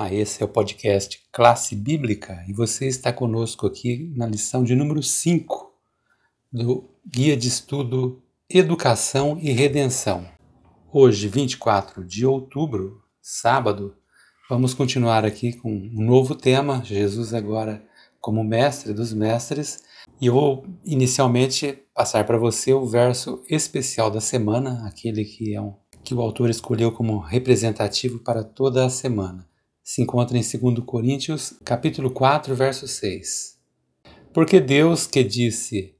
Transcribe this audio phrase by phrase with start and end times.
[0.00, 4.74] Olá, esse é o podcast Classe Bíblica e você está conosco aqui na lição de
[4.74, 5.74] número 5
[6.50, 10.26] do Guia de Estudo Educação e Redenção.
[10.90, 13.94] Hoje, 24 de outubro, sábado,
[14.48, 17.84] vamos continuar aqui com um novo tema, Jesus agora
[18.22, 19.82] como mestre dos mestres,
[20.18, 25.60] e eu vou inicialmente passar para você o verso especial da semana, aquele que é
[25.60, 29.49] um que o autor escolheu como representativo para toda a semana.
[29.92, 33.58] Se encontra em 2 Coríntios, capítulo 4, verso 6.
[34.32, 35.96] Porque Deus que disse: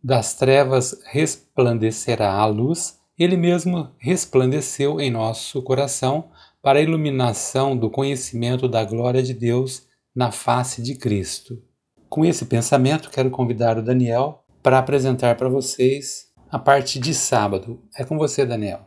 [0.00, 6.30] Das trevas resplandecerá a luz, ele mesmo resplandeceu em nosso coração
[6.62, 11.60] para a iluminação do conhecimento da glória de Deus na face de Cristo.
[12.08, 17.82] Com esse pensamento, quero convidar o Daniel para apresentar para vocês a parte de sábado.
[17.98, 18.86] É com você, Daniel.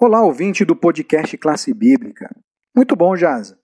[0.00, 2.28] Olá, ouvinte do podcast Classe Bíblica.
[2.76, 3.58] Muito bom, Jaza.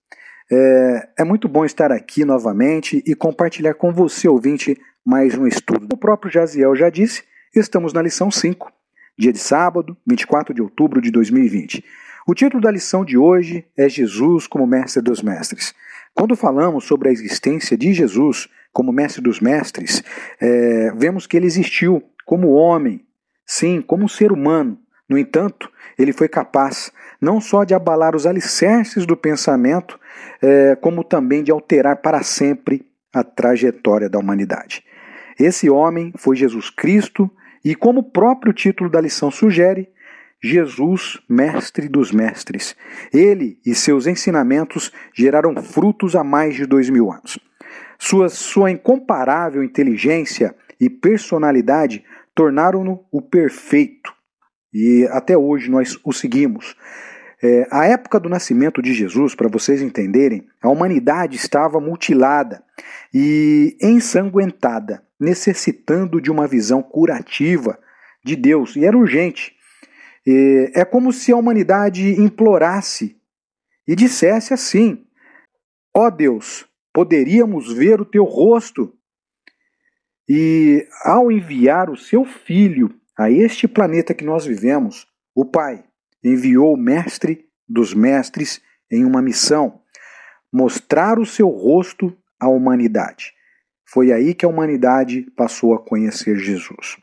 [0.51, 5.87] É, é, muito bom estar aqui novamente e compartilhar com você, ouvinte, mais um estudo.
[5.93, 7.21] O próprio Jaziel já disse,
[7.55, 8.71] estamos na lição 5,
[9.15, 11.85] dia de sábado, 24 de outubro de 2020.
[12.25, 15.75] O título da lição de hoje é Jesus como Mestre dos Mestres.
[16.15, 20.03] Quando falamos sobre a existência de Jesus como Mestre dos Mestres,
[20.41, 23.05] é, vemos que ele existiu como homem,
[23.45, 26.91] sim, como ser humano, no entanto, ele foi capaz
[27.23, 29.97] não só de abalar os alicerces do pensamento,
[30.41, 34.83] é, como também de alterar para sempre a trajetória da humanidade.
[35.39, 37.31] Esse homem foi Jesus Cristo
[37.63, 39.89] e, como o próprio título da lição sugere,
[40.43, 42.75] Jesus, mestre dos mestres.
[43.13, 47.39] Ele e seus ensinamentos geraram frutos há mais de dois mil anos.
[47.97, 52.03] Sua, sua incomparável inteligência e personalidade
[52.35, 54.11] tornaram-no o perfeito,
[54.73, 56.75] e até hoje nós o seguimos.
[57.45, 62.63] É, a época do nascimento de Jesus, para vocês entenderem, a humanidade estava mutilada
[63.13, 67.77] e ensanguentada, necessitando de uma visão curativa
[68.23, 69.53] de Deus, e era urgente.
[70.25, 73.17] É, é como se a humanidade implorasse
[73.85, 75.05] e dissesse assim:
[75.93, 78.93] Ó oh Deus, poderíamos ver o teu rosto.
[80.29, 85.83] E ao enviar o seu filho a este planeta que nós vivemos, o Pai
[86.23, 88.61] enviou o Mestre dos Mestres
[88.91, 89.81] em uma missão:
[90.51, 93.33] mostrar o seu rosto à humanidade.
[93.85, 96.97] Foi aí que a humanidade passou a conhecer Jesus.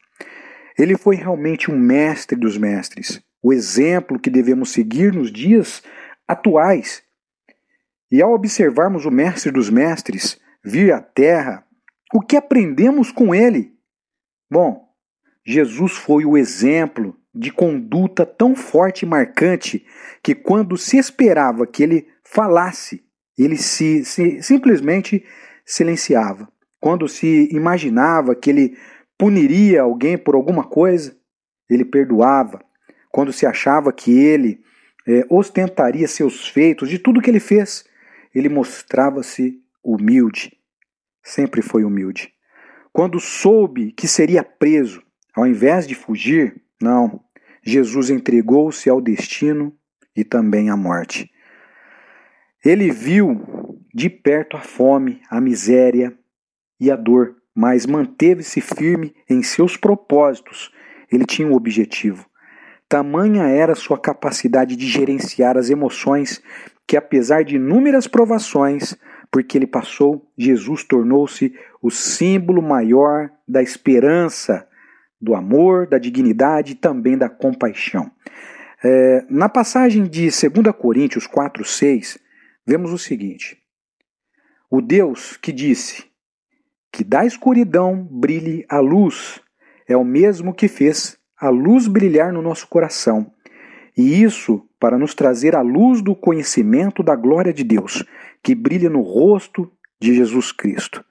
[0.79, 5.83] Ele foi realmente um mestre dos mestres, o exemplo que devemos seguir nos dias
[6.27, 7.03] atuais.
[8.11, 11.65] E ao observarmos o mestre dos mestres vir à Terra,
[12.13, 13.73] o que aprendemos com ele?
[14.51, 14.89] Bom,
[15.47, 19.85] Jesus foi o exemplo de conduta tão forte e marcante
[20.23, 23.05] que, quando se esperava que ele falasse,
[23.39, 25.25] ele se, se simplesmente
[25.65, 26.49] silenciava.
[26.81, 28.77] Quando se imaginava que ele
[29.17, 31.17] puniria alguém por alguma coisa,
[31.69, 32.65] ele perdoava.
[33.11, 34.63] Quando se achava que ele
[35.07, 37.85] é, ostentaria seus feitos, de tudo que ele fez,
[38.35, 40.57] ele mostrava-se humilde.
[41.23, 42.33] Sempre foi humilde.
[42.93, 45.03] Quando soube que seria preso,
[45.35, 47.21] ao invés de fugir, não,
[47.63, 49.73] Jesus entregou-se ao destino
[50.17, 51.31] e também à morte.
[52.65, 53.41] Ele viu
[53.95, 56.17] de perto a fome, a miséria
[56.79, 60.71] e a dor, mas manteve-se firme em seus propósitos.
[61.11, 62.27] Ele tinha um objetivo.
[62.89, 66.43] Tamanha era sua capacidade de gerenciar as emoções
[66.87, 68.97] que, apesar de inúmeras provações,
[69.31, 74.67] porque ele passou, Jesus tornou-se o símbolo maior da esperança
[75.21, 78.11] do amor, da dignidade e também da compaixão.
[78.83, 82.19] É, na passagem de 2 Coríntios 4, 6,
[82.67, 83.59] vemos o seguinte:
[84.71, 86.05] O Deus que disse
[86.91, 89.41] que da escuridão brilhe a luz
[89.87, 93.33] é o mesmo que fez a luz brilhar no nosso coração.
[93.97, 98.05] E isso para nos trazer a luz do conhecimento da glória de Deus,
[98.43, 99.71] que brilha no rosto
[100.01, 101.05] de Jesus Cristo.